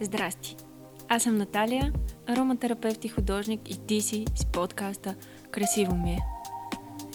Здрасти! 0.00 0.56
Аз 1.08 1.22
съм 1.22 1.36
Наталия, 1.36 1.92
ароматерапевт 2.26 3.04
и 3.04 3.08
художник 3.08 3.70
и 3.70 3.86
ти 3.86 4.00
си 4.00 4.24
с 4.34 4.46
подкаста 4.46 5.14
Красиво 5.50 5.94
ми 5.94 6.12
е. 6.12 6.18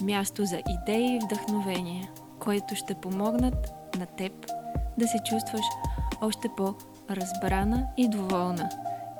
Място 0.03 0.45
за 0.45 0.61
идеи 0.69 1.15
и 1.15 1.19
вдъхновение, 1.25 2.11
които 2.39 2.75
ще 2.75 2.93
помогнат 2.93 3.71
на 3.97 4.05
теб 4.05 4.31
да 4.97 5.07
се 5.07 5.17
чувстваш 5.29 5.65
още 6.21 6.49
по-разбрана 6.57 7.87
и 7.97 8.09
доволна. 8.09 8.69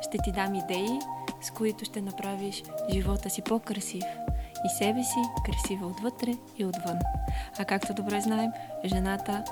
Ще 0.02 0.18
ти 0.24 0.32
дам 0.32 0.56
идеи, 0.56 1.00
с 1.42 1.52
които 1.52 1.86
ще 1.86 2.02
направиш 2.02 2.64
живота 2.94 3.30
си 3.30 3.42
по-красив 3.42 4.04
и 4.66 4.70
себе 4.78 5.04
си 5.04 5.20
красива 5.46 5.88
отвътре 5.88 6.34
и 6.58 6.66
отвън. 6.66 7.00
А 7.60 7.66
както 7.66 7.94
добре 7.94 8.22
знаем, 8.22 8.52
жената 8.86 9.44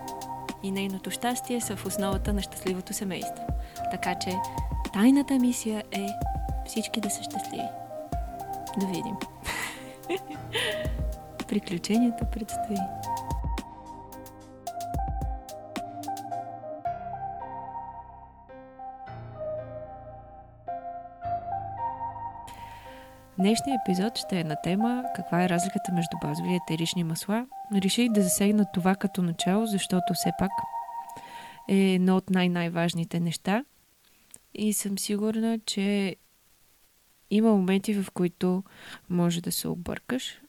и 0.63 0.71
нейното 0.71 1.11
щастие 1.11 1.61
са 1.61 1.75
в 1.75 1.85
основата 1.85 2.33
на 2.33 2.41
щастливото 2.41 2.93
семейство. 2.93 3.43
Така 3.91 4.15
че 4.15 4.35
тайната 4.93 5.33
мисия 5.33 5.83
е 5.91 6.07
всички 6.65 7.01
да 7.01 7.09
са 7.09 7.23
щастливи. 7.23 7.69
Да 8.77 8.85
видим. 8.85 9.15
Приключението 11.47 12.25
предстои. 12.25 12.77
Днешният 23.39 23.81
епизод 23.81 24.17
ще 24.17 24.39
е 24.39 24.43
на 24.43 24.55
тема 24.63 25.03
каква 25.15 25.43
е 25.43 25.49
разликата 25.49 25.91
между 25.93 26.17
базови 26.21 26.49
и 26.49 26.55
етерични 26.55 27.03
масла. 27.03 27.47
Реших 27.73 28.11
да 28.11 28.21
засегна 28.21 28.65
това 28.73 28.95
като 28.95 29.21
начало, 29.21 29.65
защото 29.65 30.13
все 30.13 30.31
пак 30.39 30.51
е 31.69 31.75
едно 31.75 32.17
от 32.17 32.29
най-най-важните 32.29 33.19
неща 33.19 33.65
и 34.53 34.73
съм 34.73 34.99
сигурна, 34.99 35.59
че 35.65 36.15
има 37.29 37.51
моменти, 37.51 37.93
в 37.93 38.11
които 38.11 38.63
може 39.09 39.41
да 39.41 39.51
се 39.51 39.67
объркаш. 39.67 40.41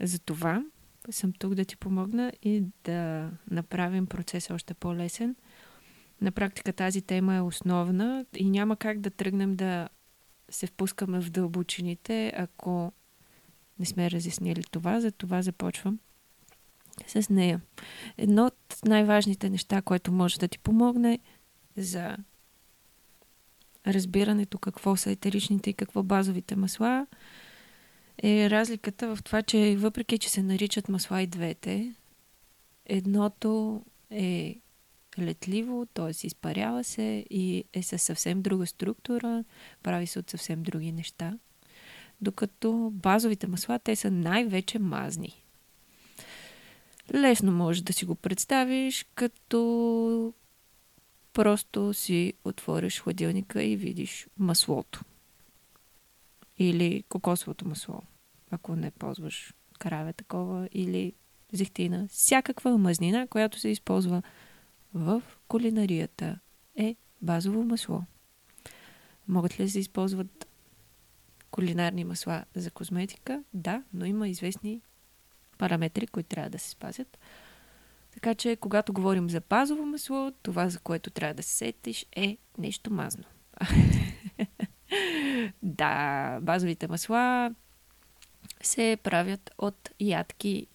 Затова 0.00 0.62
съм 1.10 1.32
тук 1.32 1.54
да 1.54 1.64
ти 1.64 1.76
помогна 1.76 2.32
и 2.42 2.64
да 2.84 3.30
направим 3.50 4.06
процеса 4.06 4.54
още 4.54 4.74
по-лесен. 4.74 5.36
На 6.20 6.32
практика 6.32 6.72
тази 6.72 7.02
тема 7.02 7.34
е 7.34 7.40
основна 7.40 8.26
и 8.36 8.50
няма 8.50 8.76
как 8.76 9.00
да 9.00 9.10
тръгнем 9.10 9.56
да 9.56 9.88
се 10.50 10.66
впускаме 10.66 11.20
в 11.20 11.30
дълбочините, 11.30 12.32
ако 12.36 12.92
не 13.78 13.86
сме 13.86 14.10
разяснили 14.10 14.62
това. 14.70 15.00
За 15.00 15.12
това 15.12 15.42
започвам 15.42 15.98
с 17.06 17.30
нея. 17.30 17.60
Едно 18.16 18.46
от 18.46 18.76
най-важните 18.84 19.50
неща, 19.50 19.82
което 19.82 20.12
може 20.12 20.38
да 20.38 20.48
ти 20.48 20.58
помогне 20.58 21.18
за 21.76 22.16
разбирането 23.86 24.58
какво 24.58 24.96
са 24.96 25.10
етеричните 25.10 25.70
и 25.70 25.74
какво 25.74 26.02
базовите 26.02 26.56
масла, 26.56 27.06
е 28.22 28.50
разликата 28.50 29.16
в 29.16 29.22
това, 29.22 29.42
че 29.42 29.76
въпреки, 29.76 30.18
че 30.18 30.30
се 30.30 30.42
наричат 30.42 30.88
масла 30.88 31.22
и 31.22 31.26
двете, 31.26 31.94
едното 32.86 33.82
е 34.10 34.60
летливо, 35.18 35.86
т.е. 35.94 36.26
изпарява 36.26 36.84
се 36.84 37.24
и 37.30 37.64
е 37.72 37.82
със 37.82 38.02
съвсем 38.02 38.42
друга 38.42 38.66
структура, 38.66 39.44
прави 39.82 40.06
се 40.06 40.18
от 40.18 40.30
съвсем 40.30 40.62
други 40.62 40.92
неща. 40.92 41.38
Докато 42.20 42.90
базовите 42.92 43.46
масла, 43.46 43.78
те 43.78 43.96
са 43.96 44.10
най-вече 44.10 44.78
мазни. 44.78 45.44
Лесно 47.14 47.52
можеш 47.52 47.82
да 47.82 47.92
си 47.92 48.04
го 48.04 48.14
представиш, 48.14 49.06
като 49.14 50.32
просто 51.32 51.94
си 51.94 52.32
отвориш 52.44 53.00
хладилника 53.00 53.62
и 53.62 53.76
видиш 53.76 54.26
маслото. 54.38 55.00
Или 56.58 57.04
кокосовото 57.08 57.68
масло, 57.68 58.02
ако 58.50 58.76
не 58.76 58.90
ползваш 58.90 59.54
краве 59.78 60.12
такова, 60.12 60.68
или 60.72 61.12
зехтина. 61.52 62.08
Всякаква 62.10 62.78
мазнина, 62.78 63.26
която 63.26 63.58
се 63.58 63.68
използва 63.68 64.22
в 64.98 65.22
кулинарията 65.48 66.38
е 66.76 66.96
базово 67.22 67.64
масло. 67.64 68.02
Могат 69.28 69.60
ли 69.60 69.64
да 69.64 69.70
се 69.70 69.78
използват 69.78 70.48
кулинарни 71.50 72.04
масла 72.04 72.44
за 72.54 72.70
козметика? 72.70 73.42
Да, 73.54 73.82
но 73.94 74.04
има 74.04 74.28
известни 74.28 74.80
параметри, 75.58 76.06
които 76.06 76.28
трябва 76.28 76.50
да 76.50 76.58
се 76.58 76.70
спазят. 76.70 77.18
Така 78.10 78.34
че, 78.34 78.56
когато 78.56 78.92
говорим 78.92 79.30
за 79.30 79.40
базово 79.40 79.86
масло, 79.86 80.32
това, 80.42 80.68
за 80.68 80.78
което 80.78 81.10
трябва 81.10 81.34
да 81.34 81.42
се 81.42 81.54
сетиш, 81.54 82.06
е 82.16 82.38
нещо 82.58 82.92
мазно. 82.92 83.24
да, 85.62 86.38
базовите 86.42 86.88
масла 86.88 87.54
се 88.62 88.98
правят 89.02 89.50
от 89.58 89.90
ядки. 90.00 90.66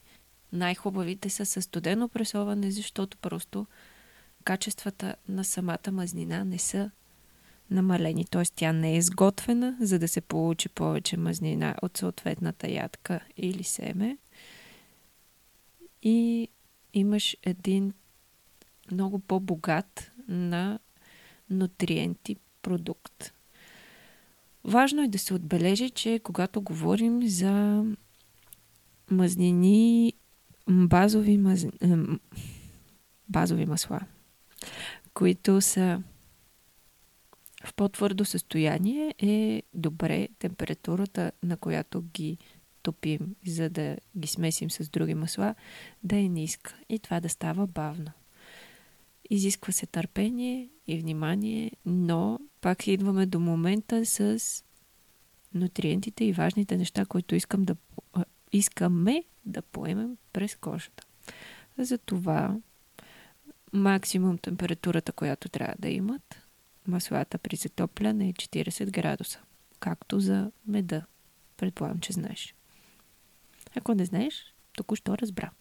Най-хубавите 0.54 1.30
са 1.30 1.46
със 1.46 1.64
студено 1.64 2.10
пресоване, 2.10 2.72
защото 2.72 3.18
просто 3.18 3.68
качествата 4.44 5.16
на 5.28 5.44
самата 5.44 5.92
мазнина 5.92 6.46
не 6.46 6.58
са 6.58 6.92
намалени, 7.72 8.26
т.е. 8.26 8.44
тя 8.56 8.74
не 8.74 8.94
е 8.94 8.98
изготвена, 8.98 9.78
за 9.82 10.00
да 10.00 10.08
се 10.08 10.22
получи 10.22 10.70
повече 10.70 11.18
мазнина 11.18 11.76
от 11.82 11.98
съответната 11.98 12.72
ядка 12.72 13.20
или 13.38 13.64
семе. 13.64 14.18
И 16.02 16.48
имаш 16.94 17.38
един 17.44 17.94
много 18.92 19.20
по-богат 19.20 20.12
на 20.28 20.80
нутриенти 21.50 22.36
продукт. 22.62 23.34
Важно 24.64 25.04
е 25.04 25.08
да 25.08 25.20
се 25.20 25.34
отбележи, 25.34 25.90
че 25.90 26.20
когато 26.24 26.62
говорим 26.62 27.28
за 27.28 27.86
мазнини, 29.12 30.14
базови, 30.70 31.38
маз... 31.38 31.66
базови 33.30 33.66
масла, 33.66 34.00
които 35.14 35.62
са 35.62 36.04
в 37.66 37.74
по-твърдо 37.74 38.26
състояние, 38.26 39.16
е 39.20 39.64
добре 39.74 40.28
температурата, 40.40 41.32
на 41.44 41.58
която 41.58 42.02
ги 42.02 42.38
топим, 42.84 43.36
за 43.48 43.70
да 43.70 43.98
ги 44.18 44.28
смесим 44.28 44.72
с 44.72 44.90
други 44.90 45.14
масла, 45.14 45.56
да 46.04 46.18
е 46.18 46.28
ниска 46.28 46.76
и 46.90 47.00
това 47.00 47.20
да 47.20 47.30
става 47.30 47.68
бавно. 47.68 48.12
Изисква 49.30 49.74
се 49.74 49.86
търпение 49.86 50.70
и 50.88 50.98
внимание, 50.98 51.72
но 51.86 52.40
пак 52.62 52.88
идваме 52.88 53.26
до 53.26 53.40
момента 53.40 54.06
с 54.06 54.40
нутриентите 55.54 56.26
и 56.26 56.34
важните 56.34 56.78
неща, 56.78 57.06
които 57.06 57.36
искам 57.36 57.64
да, 57.64 57.76
искаме 58.52 59.24
да 59.46 59.62
поемем 59.62 60.18
през 60.34 60.56
кожата. 60.56 61.04
Затова 61.78 62.58
максимум 63.74 64.38
температурата, 64.38 65.12
която 65.12 65.50
трябва 65.50 65.76
да 65.80 65.90
имат 65.90 66.44
маслата 66.88 67.38
при 67.38 67.56
затопляне 67.56 68.30
е 68.30 68.34
40 68.34 68.92
градуса, 68.92 69.40
както 69.80 70.20
за 70.20 70.52
меда. 70.68 71.06
Предполагам, 71.58 72.00
че 72.00 72.14
знаеш. 72.14 72.56
Ако 73.76 73.94
не 73.94 74.06
знаеш, 74.06 74.54
току-що 74.78 75.18
разбра. 75.18 75.52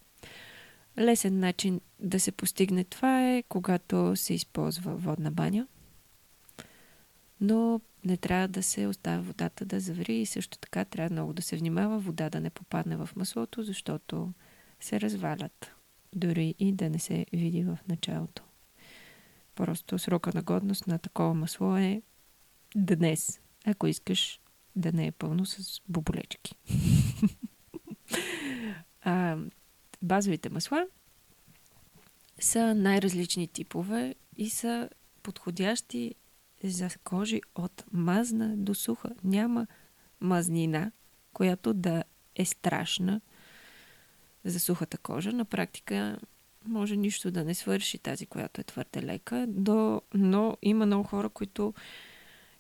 Лесен 0.98 1.38
начин 1.38 1.80
да 2.00 2.20
се 2.20 2.32
постигне 2.32 2.84
това 2.84 3.30
е, 3.30 3.42
когато 3.42 4.16
се 4.16 4.34
използва 4.34 4.96
водна 4.96 5.30
баня, 5.30 5.66
но 7.40 7.80
не 8.04 8.16
трябва 8.16 8.48
да 8.48 8.62
се 8.62 8.86
оставя 8.86 9.22
водата 9.22 9.64
да 9.64 9.80
заври 9.80 10.14
и 10.14 10.26
също 10.26 10.58
така 10.58 10.84
трябва 10.84 11.14
много 11.14 11.32
да 11.32 11.42
се 11.42 11.56
внимава 11.56 11.98
вода 11.98 12.30
да 12.30 12.40
не 12.40 12.50
попадне 12.50 12.96
в 12.96 13.10
маслото, 13.16 13.62
защото 13.62 14.32
се 14.80 15.00
развалят, 15.00 15.74
дори 16.14 16.54
и 16.58 16.72
да 16.72 16.90
не 16.90 16.98
се 16.98 17.26
види 17.32 17.64
в 17.64 17.78
началото. 17.88 18.42
Просто 19.54 19.98
срока 19.98 20.30
на 20.34 20.42
годност 20.42 20.86
на 20.86 20.98
такова 20.98 21.34
масло 21.34 21.76
е 21.76 22.02
днес, 22.76 23.40
ако 23.66 23.86
искаш 23.86 24.40
да 24.76 24.92
не 24.92 25.06
е 25.06 25.12
пълно 25.12 25.46
с 25.46 25.80
боболечки. 25.88 26.54
А, 29.04 29.38
базовите 30.02 30.50
масла 30.50 30.86
са 32.40 32.74
най-различни 32.74 33.48
типове 33.48 34.14
и 34.36 34.50
са 34.50 34.88
подходящи 35.22 36.14
за 36.64 36.88
кожи 37.04 37.40
от 37.54 37.84
мазна 37.92 38.56
до 38.56 38.74
суха. 38.74 39.10
Няма 39.24 39.66
мазнина, 40.20 40.92
която 41.32 41.74
да 41.74 42.04
е 42.36 42.44
страшна 42.44 43.20
за 44.44 44.60
сухата 44.60 44.98
кожа. 44.98 45.32
На 45.32 45.44
практика 45.44 46.18
може 46.66 46.96
нищо 46.96 47.30
да 47.30 47.44
не 47.44 47.54
свърши 47.54 47.98
тази, 47.98 48.26
която 48.26 48.60
е 48.60 48.64
твърде 48.64 49.02
лека, 49.02 49.46
до, 49.48 50.02
но 50.14 50.56
има 50.62 50.86
много 50.86 51.04
хора, 51.04 51.28
които 51.28 51.74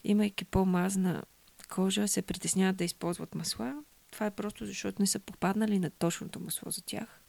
имайки 0.04 0.44
по-мазна 0.44 1.22
кожа, 1.70 2.08
се 2.08 2.22
притесняват 2.22 2.76
да 2.76 2.84
използват 2.84 3.34
масла, 3.34 3.82
това 4.10 4.26
е 4.26 4.30
просто 4.30 4.66
защото 4.66 5.02
не 5.02 5.06
са 5.06 5.18
попаднали 5.18 5.78
на 5.78 5.90
точното 5.90 6.40
масло 6.40 6.70
за 6.70 6.82
тях. 6.82 7.20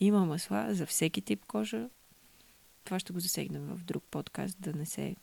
Има 0.00 0.26
масла 0.26 0.74
за 0.74 0.86
всеки 0.86 1.20
тип 1.20 1.44
кожа. 1.46 1.88
Това 2.84 2.98
ще 2.98 3.12
го 3.12 3.20
засегнем 3.20 3.66
в 3.66 3.84
друг 3.84 4.04
подкаст, 4.10 4.56
да 4.60 4.72
не 4.72 4.86
се 4.86 5.16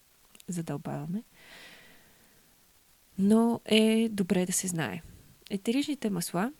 задълбаваме. 0.47 1.23
Но 3.19 3.61
е 3.65 4.09
добре 4.11 4.45
да 4.45 4.53
се 4.53 4.67
знае. 4.67 5.01
Етеричните 5.49 6.09
масла 6.09 6.51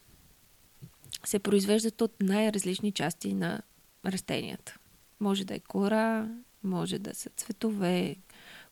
се 1.24 1.40
произвеждат 1.40 2.02
от 2.02 2.22
най-различни 2.22 2.92
части 2.92 3.34
на 3.34 3.62
растенията. 4.06 4.78
Може 5.20 5.46
да 5.46 5.56
е 5.56 5.60
кора, 5.60 6.28
може 6.64 7.00
да 7.00 7.16
са 7.16 7.30
цветове, 7.30 8.16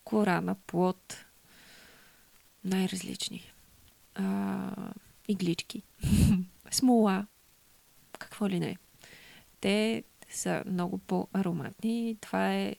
кора 0.03 0.41
на 0.41 0.55
плод, 0.55 1.25
най-различни. 2.63 3.51
А, 4.15 4.91
иглички, 5.27 5.83
смола, 6.71 7.27
какво 8.19 8.49
ли 8.49 8.59
не. 8.59 8.77
Те 9.61 10.03
са 10.29 10.63
много 10.65 10.97
по-ароматни. 10.97 12.17
Това 12.21 12.53
е 12.55 12.75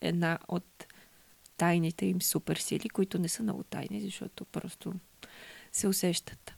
една 0.00 0.38
от 0.48 0.86
тайните 1.56 2.06
им 2.06 2.22
суперсили, 2.22 2.88
които 2.88 3.18
не 3.18 3.28
са 3.28 3.42
много 3.42 3.62
тайни, 3.62 4.00
защото 4.00 4.44
просто 4.44 4.92
се 5.72 5.88
усещат. 5.88 6.54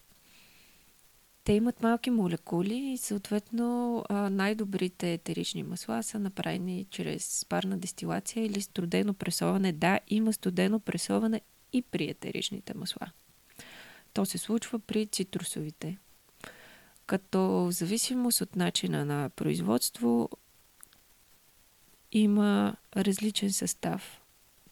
Те 1.44 1.52
имат 1.52 1.82
малки 1.82 2.11
молекули 2.11 2.75
и 2.75 2.99
съответно 2.99 4.05
най-добрите 4.11 5.12
етерични 5.12 5.62
масла 5.62 6.02
са 6.02 6.19
направени 6.19 6.87
чрез 6.91 7.46
парна 7.49 7.79
дестилация 7.79 8.46
или 8.46 8.62
студено 8.62 9.14
пресоване. 9.14 9.73
Да, 9.73 10.00
има 10.08 10.32
студено 10.32 10.81
пресоване 10.81 11.41
и 11.73 11.82
при 11.82 12.05
етеричните 12.05 12.75
масла. 12.75 13.11
То 14.12 14.26
се 14.26 14.38
случва 14.38 14.79
при 14.79 15.06
цитрусовите. 15.06 15.99
Като 17.06 17.41
в 17.41 17.73
зависимост 17.73 18.40
от 18.40 18.56
начина 18.56 19.05
на 19.05 19.31
производство 19.31 20.29
има 22.12 22.76
различен 22.97 23.52
състав 23.52 24.20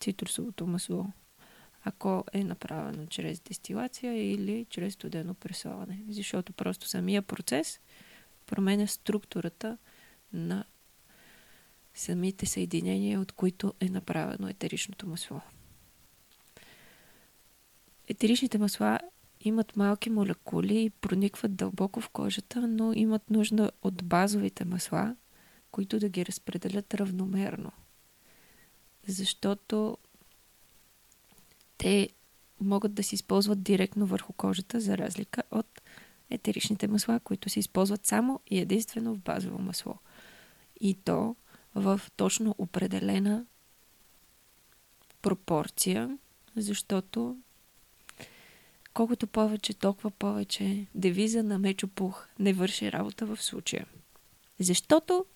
цитрусовото 0.01 0.67
масло 0.67 1.07
ако 1.85 2.25
е 2.33 2.45
направено 2.45 3.07
чрез 3.07 3.41
дестилация 3.41 4.33
или 4.33 4.67
чрез 4.71 4.95
студено 4.95 5.35
пресоване. 5.35 6.03
Защото 6.09 6.53
просто 6.53 6.89
самия 6.89 7.23
процес 7.23 7.81
променя 8.47 8.87
структурата 8.87 9.79
на 10.33 10.65
самите 11.95 12.47
съединения, 12.47 13.21
от 13.21 13.33
които 13.33 13.75
е 13.81 13.89
направено 13.89 14.49
етеричното 14.49 15.07
масло. 15.07 15.41
Етеричните 18.09 18.59
масла 18.59 18.99
имат 19.41 19.77
малки 19.77 20.11
молекули 20.11 20.83
и 20.83 20.91
проникват 20.91 21.57
дълбоко 21.57 22.01
в 22.01 22.09
кожата, 22.09 22.69
но 22.69 22.93
имат 22.93 23.31
нужда 23.31 23.71
от 23.83 24.05
базовите 24.05 24.65
масла, 24.65 25.17
които 25.71 25.99
да 25.99 26.09
ги 26.09 26.27
разпределят 26.27 26.95
равномерно. 26.95 27.73
Защото 29.07 29.99
те 31.83 32.09
могат 32.61 32.95
да 32.95 33.03
се 33.03 33.15
използват 33.15 33.63
директно 33.63 34.07
върху 34.07 34.33
кожата, 34.33 34.81
за 34.81 34.99
разлика 34.99 35.43
от 35.51 35.83
етеричните 36.31 36.89
масла, 36.89 37.21
които 37.21 37.49
се 37.49 37.61
използват 37.61 38.07
само 38.07 38.41
и 38.47 38.59
единствено 38.59 39.15
в 39.15 39.19
базово 39.19 39.59
масло. 39.59 39.95
И 40.81 40.95
то 40.95 41.37
в 41.75 42.01
точно 42.17 42.55
определена 42.59 43.47
пропорция, 45.23 46.19
защото 46.57 47.37
колкото 48.95 49.27
повече, 49.27 49.75
толкова 49.75 50.11
повече 50.11 50.87
девиза 50.95 51.43
на 51.43 51.59
Мечопух 51.59 52.29
не 52.39 52.53
върши 52.53 52.93
работа 52.93 53.27
в 53.27 53.43
случая. 53.43 53.87
Защото 54.59 55.27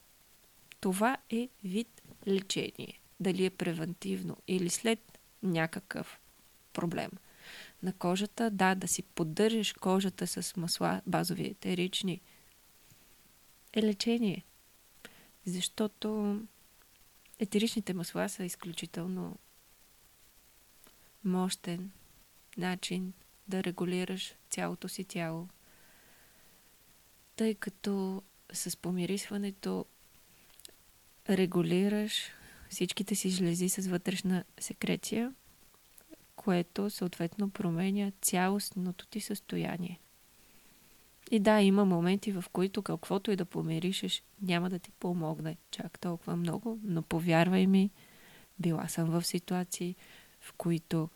това 0.81 1.16
е 1.31 1.49
вид 1.64 2.02
лечение. 2.26 3.00
Дали 3.20 3.44
е 3.44 3.50
превентивно 3.50 4.37
или 4.49 4.70
след 4.70 5.19
някакъв 5.42 6.20
проблем 6.76 7.11
на 7.82 7.93
кожата. 7.93 8.50
Да, 8.50 8.75
да 8.75 8.88
си 8.88 9.02
поддържаш 9.02 9.73
кожата 9.73 10.26
с 10.26 10.56
масла, 10.56 11.02
базови 11.06 11.46
етерични, 11.46 12.20
е 13.73 13.82
лечение. 13.82 14.44
Защото 15.46 16.40
етеричните 17.38 17.94
масла 17.94 18.28
са 18.28 18.44
изключително 18.44 19.38
мощен 21.25 21.90
начин 22.56 23.12
да 23.49 23.64
регулираш 23.64 24.34
цялото 24.50 24.88
си 24.88 25.05
тяло. 25.05 25.49
Тъй 27.37 27.55
като 27.55 28.23
с 28.52 28.76
помирисването 28.76 29.87
регулираш 31.28 32.31
всичките 32.70 33.14
си 33.14 33.31
жлези 33.31 33.69
с 33.69 33.87
вътрешна 33.87 34.44
секреция– 34.58 35.34
което 36.36 36.90
съответно 36.90 37.50
променя 37.50 38.12
цялостното 38.20 39.06
ти 39.06 39.20
състояние. 39.20 40.00
И 41.30 41.40
да, 41.40 41.60
има 41.60 41.84
моменти, 41.84 42.32
в 42.32 42.44
които 42.52 42.82
каквото 42.82 43.30
и 43.30 43.36
да 43.36 43.44
помиришеш, 43.44 44.22
няма 44.42 44.70
да 44.70 44.78
ти 44.78 44.90
помогне 44.90 45.56
чак 45.70 45.98
толкова 45.98 46.36
много, 46.36 46.78
но 46.82 47.02
повярвай 47.02 47.66
ми, 47.66 47.90
била 48.58 48.88
съм 48.88 49.10
в 49.10 49.24
ситуации, 49.24 49.96
в 50.40 50.52
които 50.52 51.08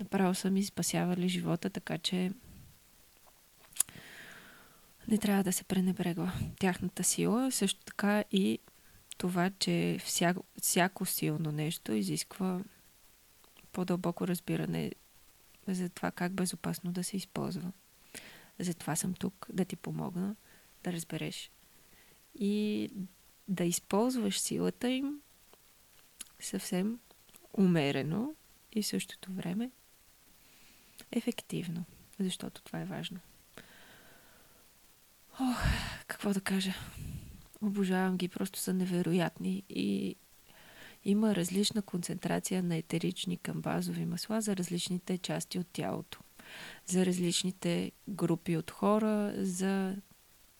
направо 0.00 0.34
са 0.34 0.50
ми 0.50 0.64
спасявали 0.64 1.28
живота, 1.28 1.70
така 1.70 1.98
че 1.98 2.32
не 5.08 5.18
трябва 5.18 5.44
да 5.44 5.52
се 5.52 5.64
пренебрегва 5.64 6.32
тяхната 6.60 7.04
сила. 7.04 7.52
Също 7.52 7.80
така 7.84 8.24
и 8.32 8.58
това, 9.18 9.50
че 9.58 9.98
всяко, 10.04 10.44
всяко 10.60 11.06
силно 11.06 11.52
нещо 11.52 11.92
изисква 11.92 12.60
по-дълбоко 13.74 14.28
разбиране 14.28 14.92
за 15.68 15.88
това 15.88 16.10
как 16.10 16.32
безопасно 16.32 16.92
да 16.92 17.04
се 17.04 17.16
използва. 17.16 17.72
Затова 18.58 18.96
съм 18.96 19.14
тук 19.14 19.46
да 19.52 19.64
ти 19.64 19.76
помогна 19.76 20.36
да 20.84 20.92
разбереш 20.92 21.50
и 22.38 22.90
да 23.48 23.64
използваш 23.64 24.40
силата 24.40 24.88
им 24.88 25.20
съвсем 26.40 27.00
умерено 27.58 28.34
и 28.72 28.82
в 28.82 28.86
същото 28.86 29.32
време 29.32 29.70
ефективно, 31.12 31.84
защото 32.20 32.62
това 32.62 32.80
е 32.80 32.84
важно. 32.84 33.20
Ох, 35.40 35.62
какво 36.06 36.32
да 36.32 36.40
кажа? 36.40 36.74
Обожавам 37.62 38.16
ги, 38.16 38.28
просто 38.28 38.58
са 38.58 38.72
невероятни 38.72 39.62
и 39.68 40.16
има 41.04 41.34
различна 41.34 41.82
концентрация 41.82 42.62
на 42.62 42.76
етерични 42.76 43.36
към 43.36 43.60
базови 43.60 44.04
масла 44.04 44.40
за 44.40 44.56
различните 44.56 45.18
части 45.18 45.58
от 45.58 45.66
тялото, 45.72 46.20
за 46.86 47.06
различните 47.06 47.92
групи 48.08 48.56
от 48.56 48.70
хора, 48.70 49.34
за 49.36 49.96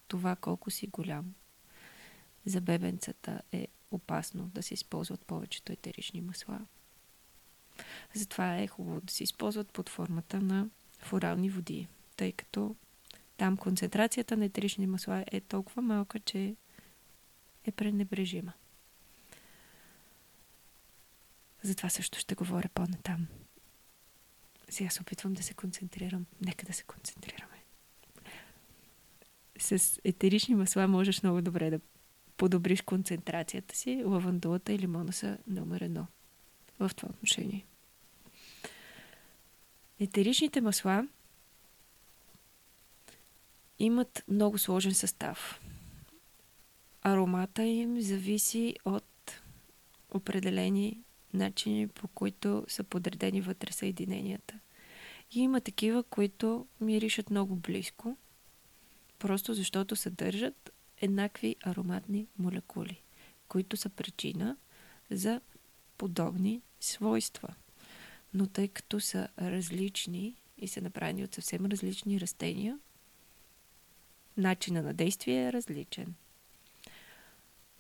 това 0.09 0.37
колко 0.37 0.71
си 0.71 0.87
голям. 0.87 1.35
За 2.47 2.61
бебенцата 2.61 3.41
е 3.53 3.69
опасно 3.91 4.51
да 4.55 4.63
се 4.63 4.75
използват 4.75 5.21
повечето 5.27 5.73
етерични 5.73 6.21
масла. 6.21 6.61
Затова 8.15 8.59
е 8.59 8.67
хубаво 8.67 9.01
да 9.01 9.13
се 9.13 9.25
използват 9.25 9.73
под 9.73 9.89
формата 9.89 10.41
на 10.41 10.69
форални 10.99 11.51
води, 11.51 11.89
тъй 12.17 12.33
като 12.33 12.77
там 13.37 13.57
концентрацията 13.57 14.37
на 14.37 14.45
етерични 14.45 14.87
масла 14.87 15.25
е 15.27 15.41
толкова 15.41 15.83
малка, 15.83 16.21
че 16.21 16.57
е 17.65 17.73
пренебрежима. 17.73 18.53
Затова 21.65 21.89
също 21.89 22.19
ще 22.19 22.35
говоря 22.35 22.69
по-натам. 22.75 23.27
Сега 24.69 24.91
се 24.91 25.03
опитвам 25.03 25.35
да 25.35 25.43
се 25.43 25.55
концентрирам. 25.55 26.27
Нека 26.41 26.67
да 26.67 26.73
се 26.73 26.83
концентрираме. 26.83 27.63
С 29.59 30.01
етерични 30.05 30.55
масла 30.55 30.89
можеш 30.89 31.23
много 31.23 31.43
добре 31.43 31.71
да 31.71 31.81
подобриш 32.37 32.83
концентрацията 32.83 33.77
си. 33.77 34.03
Лавандулата 34.05 34.73
и 34.73 34.79
лимона 34.79 35.13
са 35.13 35.39
номер 35.47 35.81
едно 35.81 36.07
в 36.81 36.91
това 36.97 37.09
отношение. 37.09 37.67
Етеричните 40.01 40.61
масла 40.61 41.09
имат 43.79 44.25
много 44.29 44.59
сложен 44.59 44.95
състав. 44.95 45.61
Аромата 47.03 47.63
им 47.63 48.01
зависи 48.01 48.77
от 48.85 49.41
определени 50.11 51.05
начини, 51.35 51.89
по 51.89 52.09
които 52.09 52.65
са 52.69 52.85
подредени 52.85 53.41
вътре 53.41 53.73
съединенията. 53.73 54.59
И 55.33 55.41
има 55.41 55.61
такива, 55.61 56.03
които 56.03 56.67
миришат 56.81 57.31
много 57.31 57.57
близко, 57.57 58.17
просто 59.19 59.55
защото 59.55 59.97
съдържат 59.97 60.73
еднакви 61.01 61.57
ароматни 61.63 62.27
молекули, 62.39 63.03
които 63.49 63.77
са 63.77 63.89
причина 63.89 64.57
за 65.11 65.41
подобни 65.99 66.63
свойства. 66.81 67.55
Но 68.35 68.47
тъй 68.47 68.69
като 68.69 69.01
са 69.01 69.29
различни 69.39 70.37
и 70.59 70.69
са 70.69 70.81
направени 70.81 71.25
от 71.25 71.35
съвсем 71.35 71.67
различни 71.67 72.21
растения, 72.21 72.79
начина 74.37 74.83
на 74.83 74.95
действие 74.95 75.47
е 75.47 75.53
различен. 75.53 76.15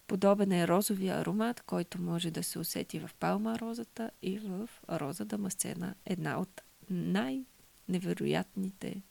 Подобен 0.07 0.53
е 0.53 0.69
розовия 0.69 1.21
аромат, 1.21 1.61
който 1.61 2.01
може 2.01 2.31
да 2.31 2.43
се 2.43 2.59
усети 2.59 2.99
в 2.99 3.11
палма 3.21 3.59
розата 3.59 4.11
и 4.23 4.39
в 4.39 4.71
роза 4.91 5.25
дамасцена. 5.25 5.95
Една 6.07 6.41
от 6.41 6.63
най-невероятните 6.91 9.03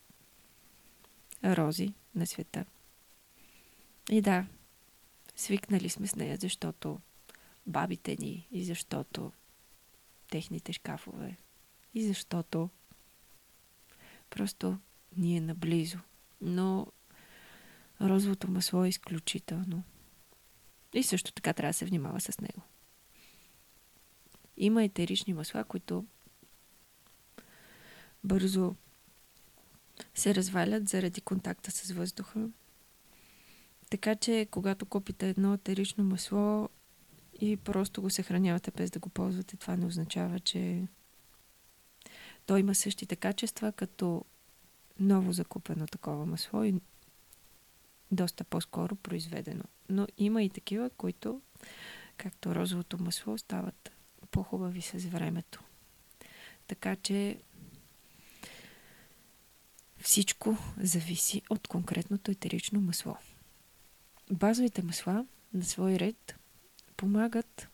рози 1.44 1.94
на 2.16 2.28
света. 2.28 2.66
И 4.12 4.22
да, 4.22 4.46
свикнали 5.36 5.90
сме 5.90 6.08
с 6.08 6.16
нея, 6.16 6.38
защото 6.38 7.00
бабите 7.68 8.16
ни 8.20 8.48
и 8.52 8.64
защото 8.64 9.32
техните 10.30 10.74
шкафове 10.74 11.38
и 11.94 12.08
защото 12.08 12.70
просто 14.30 14.78
ни 15.18 15.38
е 15.38 15.42
наблизо. 15.42 16.00
Но 16.42 16.88
розовото 18.02 18.52
масло 18.52 18.86
е 18.86 18.90
изключително. 18.90 19.84
И 20.94 21.04
също 21.04 21.32
така 21.34 21.54
трябва 21.54 21.70
да 21.70 21.74
се 21.74 21.86
внимава 21.86 22.22
с 22.22 22.40
него. 22.42 22.62
Има 24.58 24.84
етерични 24.84 25.34
масла, 25.34 25.64
които 25.64 26.06
бързо 28.24 28.76
се 30.16 30.36
развалят 30.36 30.90
заради 30.90 31.22
контакта 31.22 31.72
с 31.72 31.92
въздуха. 31.92 32.50
Така 33.90 34.16
че, 34.16 34.48
когато 34.52 34.86
купите 34.86 35.30
едно 35.30 35.54
етерично 35.54 36.04
масло 36.04 36.70
и 37.42 37.58
просто 37.58 38.02
го 38.02 38.10
съхранявате 38.10 38.72
без 38.72 38.92
да 38.92 39.00
го 39.00 39.10
ползвате, 39.10 39.58
това 39.58 39.78
не 39.78 39.86
означава, 39.86 40.40
че 40.40 40.88
то 42.46 42.58
има 42.58 42.76
същите 42.76 43.16
качества, 43.16 43.72
като 43.72 44.26
ново 45.00 45.32
закупено 45.32 45.88
такова 45.88 46.26
масло 46.26 46.64
и 46.64 46.76
доста 48.14 48.44
по-скоро 48.44 48.96
произведено. 48.96 49.64
Но 49.90 50.08
има 50.18 50.44
и 50.44 50.50
такива, 50.50 50.90
които, 50.90 51.42
както 52.18 52.56
розовото 52.56 53.04
масло, 53.04 53.38
стават 53.38 53.92
по-хубави 54.32 54.82
с 54.82 54.94
времето. 54.94 55.64
Така 56.68 56.96
че 56.96 57.38
всичко 60.02 60.58
зависи 60.78 61.42
от 61.50 61.68
конкретното 61.68 62.32
етерично 62.32 62.82
масло. 62.82 63.18
Базовите 64.32 64.82
масла 64.82 65.26
на 65.54 65.64
свой 65.64 66.00
ред 66.00 66.36
помагат 66.98 67.68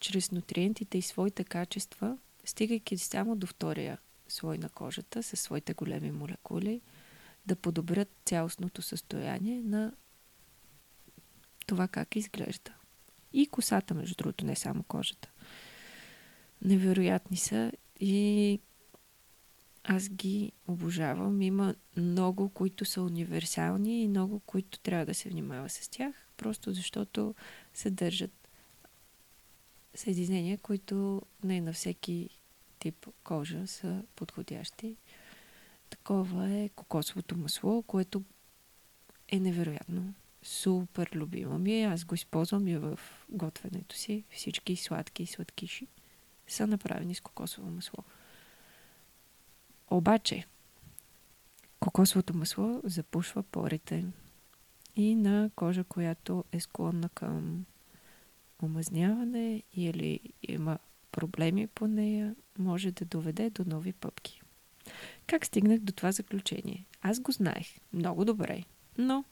чрез 0.00 0.32
нутриентите 0.32 0.98
и 0.98 1.02
своите 1.02 1.44
качества, 1.44 2.18
стигайки 2.44 2.98
само 2.98 3.36
до 3.36 3.46
втория 3.46 3.98
слой 4.28 4.58
на 4.58 4.68
кожата 4.68 5.22
със 5.22 5.40
своите 5.40 5.74
големи 5.74 6.10
молекули, 6.10 6.80
да 7.46 7.56
подобрят 7.56 8.08
цялостното 8.24 8.82
състояние 8.82 9.62
на 9.62 9.92
това 11.66 11.88
как 11.88 12.16
изглежда. 12.16 12.74
И 13.32 13.46
косата, 13.46 13.94
между 13.94 14.14
другото, 14.14 14.46
не 14.46 14.56
само 14.56 14.82
кожата. 14.82 15.30
Невероятни 16.62 17.36
са 17.36 17.72
и 18.00 18.60
аз 19.84 20.08
ги 20.08 20.52
обожавам. 20.68 21.42
Има 21.42 21.74
много, 21.96 22.48
които 22.48 22.84
са 22.84 23.02
универсални 23.02 24.02
и 24.02 24.08
много, 24.08 24.40
които 24.40 24.78
трябва 24.78 25.06
да 25.06 25.14
се 25.14 25.28
внимава 25.28 25.68
с 25.68 25.88
тях, 25.88 26.28
просто 26.36 26.72
защото 26.72 27.34
съдържат 27.74 28.48
съединения, 29.94 30.58
които 30.58 31.22
не 31.44 31.60
на 31.60 31.72
всеки 31.72 32.28
тип 32.78 33.06
кожа 33.24 33.66
са 33.66 34.02
подходящи. 34.16 34.96
Такова 35.90 36.50
е 36.50 36.68
кокосовото 36.68 37.36
масло, 37.36 37.82
което 37.82 38.22
е 39.28 39.40
невероятно. 39.40 40.14
Супер 40.42 41.10
любимо 41.14 41.58
ми 41.58 41.80
е. 41.80 41.84
Аз 41.84 42.04
го 42.04 42.14
използвам 42.14 42.68
и 42.68 42.76
в 42.76 43.00
готвенето 43.28 43.96
си. 43.96 44.24
Всички 44.30 44.76
сладки 44.76 45.22
и 45.22 45.26
сладкиши 45.26 45.86
са 46.48 46.66
направени 46.66 47.14
с 47.14 47.20
кокосово 47.20 47.70
масло. 47.70 48.04
Обаче, 49.90 50.46
кокосовото 51.80 52.36
масло 52.36 52.80
запушва 52.84 53.42
порите 53.42 54.04
и 54.96 55.14
на 55.14 55.50
кожа, 55.56 55.84
която 55.84 56.44
е 56.52 56.60
склонна 56.60 57.08
към 57.08 57.64
омазняване 58.62 59.62
или 59.72 60.20
има 60.42 60.78
проблеми 61.12 61.66
по 61.66 61.86
нея, 61.86 62.36
може 62.58 62.92
да 62.92 63.04
доведе 63.04 63.50
до 63.50 63.64
нови 63.66 63.92
пъпки. 63.92 64.42
Как 65.26 65.46
стигнах 65.46 65.78
до 65.78 65.92
това 65.92 66.12
заключение? 66.12 66.86
Аз 67.02 67.20
го 67.20 67.32
знаех 67.32 67.66
много 67.92 68.24
добре, 68.24 68.62
но 68.98 69.24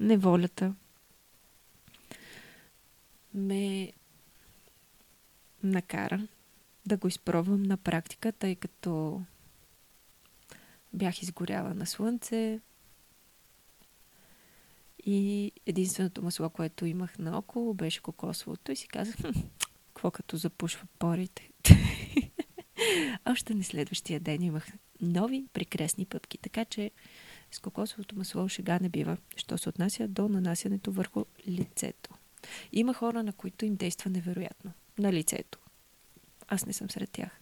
неволята 0.00 0.74
ме 3.34 3.92
накара 5.62 6.28
да 6.86 6.96
го 6.96 7.08
изпробвам 7.08 7.62
на 7.62 7.76
практика, 7.76 8.32
тъй 8.32 8.54
като 8.54 9.22
бях 10.92 11.22
изгоряла 11.22 11.74
на 11.74 11.86
слънце 11.86 12.60
и 15.06 15.52
единственото 15.66 16.22
масло, 16.22 16.50
което 16.50 16.86
имах 16.86 17.18
наоколо, 17.18 17.74
беше 17.74 18.00
кокосовото 18.00 18.72
и 18.72 18.76
си 18.76 18.88
казах, 18.88 19.16
какво 19.88 20.10
като 20.10 20.36
запушва 20.36 20.86
порите. 20.98 21.50
Още 23.26 23.54
на 23.54 23.64
следващия 23.64 24.20
ден 24.20 24.42
имах 24.42 24.66
нови 25.00 25.46
прекрасни 25.52 26.06
пъпки, 26.06 26.38
така 26.38 26.64
че 26.64 26.90
с 27.50 27.58
кокосовото 27.58 28.16
масло 28.16 28.48
шега 28.48 28.78
не 28.80 28.88
бива, 28.88 29.16
що 29.36 29.58
се 29.58 29.68
отнася 29.68 30.08
до 30.08 30.28
нанасянето 30.28 30.92
върху 30.92 31.24
лицето. 31.48 32.10
Има 32.72 32.94
хора, 32.94 33.22
на 33.22 33.32
които 33.32 33.64
им 33.64 33.76
действа 33.76 34.10
невероятно 34.10 34.72
на 34.98 35.12
лицето. 35.12 35.58
Аз 36.48 36.66
не 36.66 36.72
съм 36.72 36.90
сред 36.90 37.10
тях. 37.10 37.40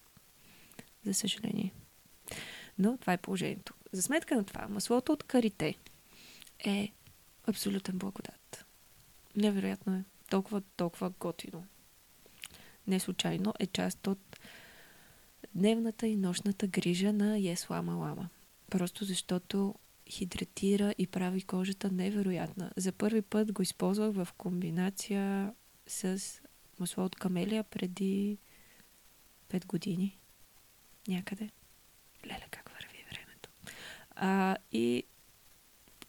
За 1.04 1.14
съжаление. 1.14 1.72
Но 2.78 2.96
това 2.96 3.12
е 3.12 3.18
положението. 3.18 3.74
За 3.92 4.02
сметка 4.02 4.36
на 4.36 4.44
това, 4.44 4.68
маслото 4.68 5.12
от 5.12 5.22
карите 5.22 5.74
е 6.64 6.92
абсолютен 7.46 7.98
благодат. 7.98 8.64
Невероятно 9.36 9.94
е. 9.94 10.04
Толкова, 10.30 10.62
толкова 10.76 11.10
готино. 11.20 11.66
Не 12.86 13.00
случайно 13.00 13.54
е 13.58 13.66
част 13.66 14.06
от 14.06 14.36
дневната 15.54 16.06
и 16.06 16.16
нощната 16.16 16.66
грижа 16.66 17.12
на 17.12 17.38
Еслама 17.38 17.94
Лама. 17.94 18.28
Просто 18.70 19.04
защото 19.04 19.74
хидратира 20.10 20.94
и 20.98 21.06
прави 21.06 21.42
кожата 21.42 21.90
невероятна. 21.90 22.70
За 22.76 22.92
първи 22.92 23.22
път 23.22 23.52
го 23.52 23.62
използвах 23.62 24.14
в 24.14 24.28
комбинация 24.38 25.52
с 25.86 26.22
масло 26.80 27.04
от 27.04 27.16
камелия 27.16 27.64
преди 27.64 28.38
5 29.50 29.66
години. 29.66 30.18
Някъде. 31.08 31.50
Леле, 32.26 32.46
как 32.50 32.68
върви 32.68 33.04
времето. 33.10 33.50
А, 34.10 34.56
и 34.72 35.04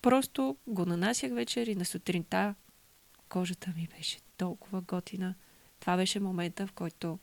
просто 0.02 0.58
го 0.68 0.86
нанасях 0.86 1.34
вечер 1.34 1.68
и 1.68 1.76
на 1.76 1.86
сутринта 1.86 2.56
кожата 3.30 3.74
ми 3.76 3.88
беше 3.98 4.20
толкова 4.38 4.82
готина. 4.82 5.36
Това 5.80 5.98
беше 5.98 6.20
момента, 6.20 6.68
в 6.68 6.72
който 6.72 7.20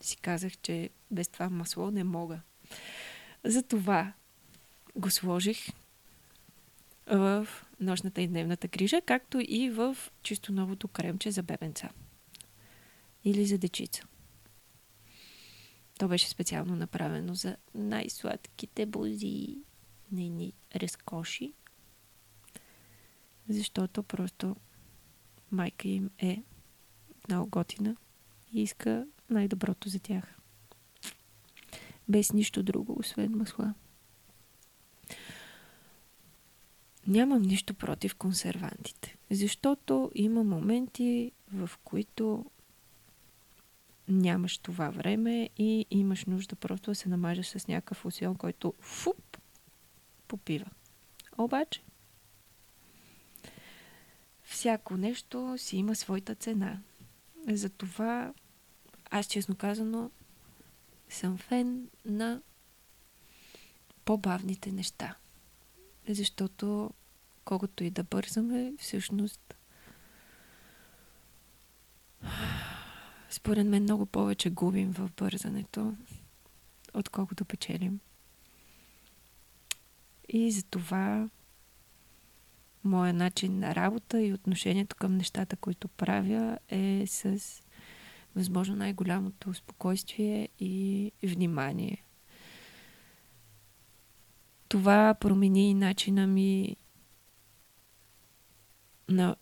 си 0.00 0.16
казах, 0.16 0.58
че 0.58 0.90
без 1.10 1.28
това 1.28 1.50
масло 1.50 1.90
не 1.90 2.04
мога. 2.04 2.40
Затова 3.44 4.12
го 4.96 5.10
сложих 5.10 5.68
в 7.06 7.48
нощната 7.80 8.22
и 8.22 8.28
дневната 8.28 8.68
грижа, 8.68 9.00
както 9.00 9.38
и 9.40 9.70
в 9.70 9.96
чисто 10.22 10.52
новото 10.52 10.88
кремче 10.88 11.30
за 11.30 11.42
бебенца. 11.42 11.90
Или 13.24 13.46
за 13.46 13.58
дечица. 13.58 14.02
То 15.98 16.08
беше 16.08 16.28
специално 16.28 16.76
направено 16.76 17.34
за 17.34 17.56
най-сладките 17.74 18.86
бузи, 18.86 19.58
нейни 20.12 20.52
разкоши, 20.74 21.52
защото 23.48 24.02
просто 24.02 24.56
майка 25.50 25.88
им 25.88 26.10
е 26.18 26.42
много 27.28 27.50
готина 27.50 27.96
и 28.52 28.62
иска 28.62 29.06
най-доброто 29.30 29.88
за 29.88 29.98
тях. 29.98 30.36
Без 32.08 32.32
нищо 32.32 32.62
друго, 32.62 32.96
освен 32.98 33.36
масла. 33.36 33.74
Нямам 37.06 37.42
нищо 37.42 37.74
против 37.74 38.14
консервантите, 38.14 39.16
защото 39.30 40.10
има 40.14 40.44
моменти, 40.44 41.32
в 41.52 41.70
които 41.84 42.44
нямаш 44.08 44.58
това 44.58 44.90
време 44.90 45.50
и 45.58 45.86
имаш 45.90 46.24
нужда 46.24 46.56
просто 46.56 46.90
да 46.90 46.94
се 46.94 47.08
намажеш 47.08 47.46
с 47.46 47.68
някакъв 47.68 48.04
усион, 48.04 48.36
който 48.36 48.74
фуп, 48.80 49.38
попива. 50.28 50.66
Обаче, 51.38 51.82
всяко 54.42 54.96
нещо 54.96 55.54
си 55.58 55.76
има 55.76 55.96
своята 55.96 56.34
цена. 56.34 56.80
Затова 57.48 58.34
аз 59.10 59.26
честно 59.26 59.54
казано 59.54 60.10
съм 61.08 61.38
фен 61.38 61.88
на 62.04 62.42
по-бавните 64.04 64.72
неща. 64.72 65.16
Защото 66.08 66.90
колкото 67.44 67.84
и 67.84 67.90
да 67.90 68.04
бързаме, 68.04 68.72
всъщност 68.78 69.54
според 73.30 73.66
мен 73.66 73.82
много 73.82 74.06
повече 74.06 74.50
губим 74.50 74.92
в 74.92 75.10
бързането, 75.16 75.94
отколкото 76.94 77.44
печелим. 77.44 78.00
И 80.28 80.50
за 80.52 80.62
това 80.62 81.28
моя 82.84 83.14
начин 83.14 83.58
на 83.58 83.74
работа 83.74 84.22
и 84.22 84.32
отношението 84.32 84.96
към 84.96 85.16
нещата, 85.16 85.56
които 85.56 85.88
правя 85.88 86.58
е 86.68 87.04
с 87.06 87.40
възможно 88.34 88.76
най-голямото 88.76 89.54
спокойствие 89.54 90.48
и 90.58 91.12
внимание. 91.22 92.04
Това 94.68 95.14
промени 95.20 95.74
начина 95.74 96.26
ми 96.26 96.76
на 99.08 99.36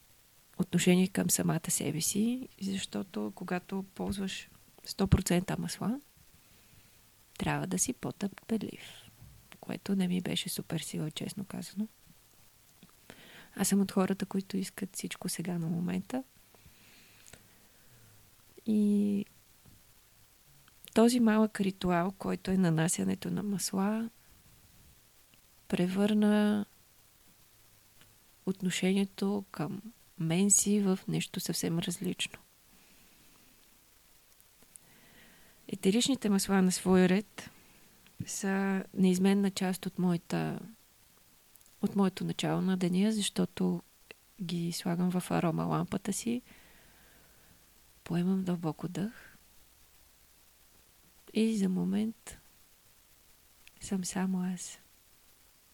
отношение 0.59 1.09
към 1.09 1.30
самата 1.30 1.71
себе 1.71 2.00
си, 2.00 2.49
защото 2.61 3.33
когато 3.35 3.83
ползваш 3.83 4.50
100% 4.87 5.59
масла, 5.59 6.00
трябва 7.38 7.66
да 7.66 7.78
си 7.78 7.92
по-тъпелив, 7.92 9.11
което 9.61 9.97
не 9.97 10.09
ми 10.09 10.21
беше 10.21 10.49
супер 10.49 10.80
сила, 10.80 11.11
честно 11.11 11.45
казано. 11.45 11.88
Аз 13.57 13.68
съм 13.68 13.80
от 13.80 13.92
хората, 13.92 14.26
които 14.26 14.57
искат 14.57 14.97
всичко 14.97 15.28
сега 15.28 15.59
на 15.59 15.68
момента. 15.68 16.25
И 18.68 19.25
този 20.94 21.20
малък 21.20 21.60
ритуал, 21.60 22.12
който 22.18 22.50
е 22.50 22.56
нанасянето 22.56 23.30
на 23.30 23.42
масла, 23.42 24.10
превърна 25.68 26.66
отношението 28.46 29.44
към 29.50 29.82
мен 30.18 30.50
си 30.50 30.80
в 30.80 30.98
нещо 31.08 31.40
съвсем 31.40 31.78
различно. 31.78 32.38
Етеричните 35.68 36.28
масла 36.28 36.62
на 36.62 36.72
свой 36.72 37.08
ред 37.08 37.50
са 38.26 38.84
неизменна 38.94 39.50
част 39.50 39.87
от 39.87 39.98
моята 39.98 40.60
от 41.82 41.96
моето 41.96 42.25
начало 42.25 42.60
на 42.60 42.76
деня, 42.76 43.12
защото 43.12 43.82
ги 44.42 44.72
слагам 44.72 45.10
в 45.10 45.30
арома 45.30 45.64
лампата 45.64 46.12
си, 46.12 46.42
поемам 48.08 48.44
дълбоко 48.44 48.88
дъх 48.88 49.36
и 51.34 51.58
за 51.58 51.68
момент 51.68 52.38
съм 53.80 54.04
само 54.04 54.54
аз 54.54 54.78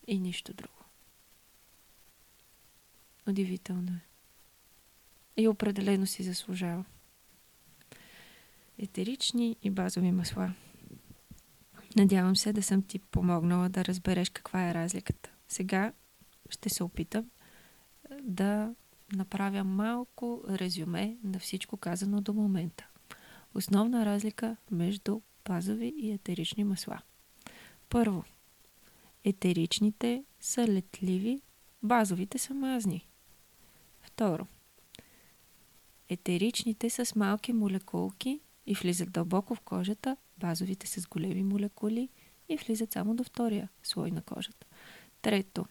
и 0.07 0.19
нищо 0.19 0.55
друго. 0.55 0.85
Удивително 3.27 3.93
е. 3.93 4.01
И 5.37 5.49
определено 5.49 6.07
си 6.07 6.23
заслужава. 6.23 6.85
Етерични 8.79 9.57
и 9.63 9.71
базови 9.71 10.13
масла. 10.13 10.55
Надявам 11.97 12.37
се 12.37 12.53
да 12.53 12.63
съм 12.63 12.83
ти 12.83 12.99
помогнала 12.99 13.69
да 13.69 13.85
разбереш 13.85 14.31
каква 14.31 14.69
е 14.71 14.75
разликата. 14.75 15.31
Сега 15.49 15.93
ще 16.51 16.69
се 16.69 16.83
опитам 16.83 17.31
да 18.23 18.75
направя 19.15 19.65
малко 19.65 20.43
резюме 20.49 21.17
на 21.25 21.39
всичко 21.39 21.77
казано 21.77 22.21
до 22.21 22.33
момента. 22.33 22.89
Основна 23.55 24.07
разлика 24.07 24.57
между 24.71 25.21
базови 25.45 25.95
и 25.97 26.13
етерични 26.13 26.65
масла. 26.65 27.01
Първо, 27.89 28.25
етеричните 29.25 30.25
са 30.41 30.69
летливи, 30.69 31.43
базовите 31.83 32.39
са 32.39 32.55
мазни. 32.55 33.09
Второ, 34.03 34.47
етеричните 36.09 36.91
са 36.91 37.07
с 37.07 37.15
малки 37.15 37.53
молекулки 37.53 38.41
и 38.67 38.75
влизат 38.75 39.13
дълбоко 39.13 39.55
в 39.55 39.61
кожата, 39.61 40.17
базовите 40.39 40.87
с 40.87 41.07
големи 41.07 41.43
молекули 41.43 42.09
и 42.49 42.57
влизат 42.57 42.93
само 42.93 43.15
до 43.15 43.25
втория 43.25 43.69
слой 43.83 44.11
на 44.11 44.23
кожата. 44.23 44.67
Трето, 45.23 45.67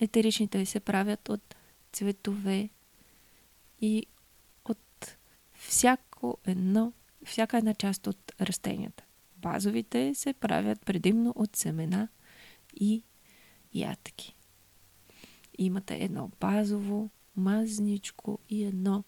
етеричните 0.00 0.66
се 0.66 0.80
правят 0.80 1.28
от 1.28 1.54
цветове 1.92 2.68
и 3.80 4.06
от 4.64 5.16
всяко 5.54 6.38
едно, 6.46 6.92
всяка 7.24 7.58
една 7.58 7.74
част 7.74 8.06
от 8.06 8.32
растенията. 8.40 9.04
Базовите 9.36 10.14
се 10.14 10.32
правят 10.32 10.86
предимно 10.86 11.32
от 11.36 11.56
семена 11.56 12.08
и 12.74 13.04
ятки. 13.74 14.36
Имате 15.58 15.96
едно 15.96 16.30
базово, 16.40 17.10
мазничко 17.36 18.38
и 18.48 18.64
едно 18.64 19.04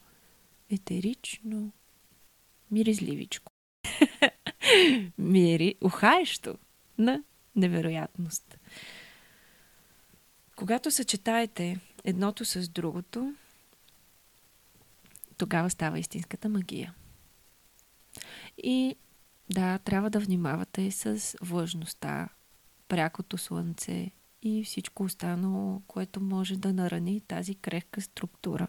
етерично, 0.71 1.73
миризливичко. 2.71 3.53
Мири, 5.19 5.75
ухаещо 5.81 6.59
на 6.99 7.23
невероятност. 7.57 8.59
Когато 10.57 10.91
съчетаете 10.91 11.81
едното 12.05 12.45
с 12.45 12.69
другото, 12.69 13.35
тогава 15.37 15.71
става 15.71 15.99
истинската 15.99 16.49
магия. 16.49 16.95
И 18.59 18.97
да, 19.51 19.79
трябва 19.79 20.11
да 20.11 20.21
внимавате 20.21 20.91
с 20.91 21.37
влъжността, 21.41 22.29
прякото 22.89 23.39
слънце 23.39 24.11
и 24.43 24.65
всичко 24.65 25.03
останало, 25.03 25.83
което 25.87 26.21
може 26.21 26.57
да 26.57 26.73
нарани 26.73 27.21
тази 27.21 27.55
крехка 27.55 28.01
структура. 28.01 28.69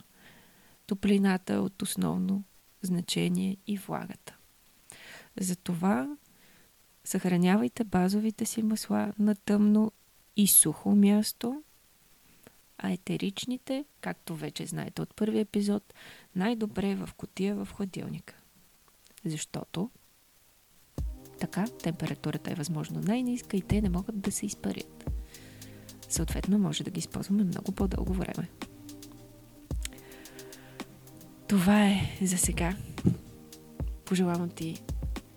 Топлината 0.87 1.53
е 1.53 1.57
от 1.57 1.81
основно 1.81 2.43
значение 2.81 3.57
и 3.67 3.77
влагата. 3.77 4.37
Затова 5.39 6.17
съхранявайте 7.03 7.83
базовите 7.83 8.45
си 8.45 8.63
масла 8.63 9.13
на 9.19 9.35
тъмно 9.35 9.91
и 10.37 10.47
сухо 10.47 10.95
място, 10.95 11.63
а 12.77 12.91
етеричните, 12.91 13.85
както 14.01 14.35
вече 14.35 14.65
знаете 14.65 15.01
от 15.01 15.15
първи 15.15 15.39
епизод, 15.39 15.93
най-добре 16.35 16.95
в 16.95 17.09
котия 17.17 17.55
в 17.55 17.67
хладилника. 17.73 18.35
Защото 19.25 19.89
така 21.39 21.65
температурата 21.83 22.51
е 22.51 22.55
възможно 22.55 23.01
най-ниска 23.01 23.57
и 23.57 23.61
те 23.61 23.81
не 23.81 23.89
могат 23.89 24.19
да 24.19 24.31
се 24.31 24.45
изпарят. 24.45 25.09
Съответно, 26.09 26.59
може 26.59 26.83
да 26.83 26.91
ги 26.91 26.99
използваме 26.99 27.43
много 27.43 27.71
по-дълго 27.71 28.13
време. 28.13 28.49
Това 31.47 31.85
е 31.85 32.17
за 32.21 32.37
сега. 32.37 32.75
Пожелавам 34.05 34.49
ти 34.49 34.81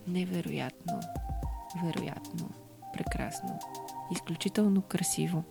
невероятно, 0.06 1.00
вероятно, 1.84 2.50
прекрасно, 2.92 3.58
изключително 4.12 4.82
красиво 4.82 5.44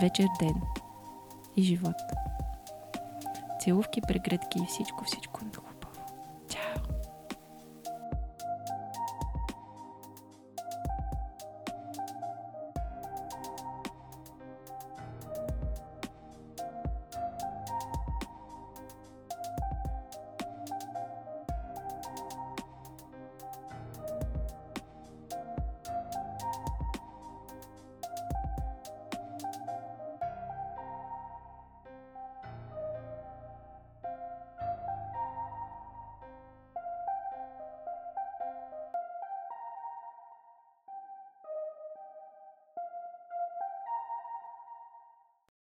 вечер, 0.00 0.26
ден 0.40 0.54
и 1.56 1.62
живот. 1.62 1.96
Целувки, 3.60 4.00
прегръдки 4.00 4.58
и 4.58 4.66
всичко, 4.66 5.04
всичко. 5.04 5.40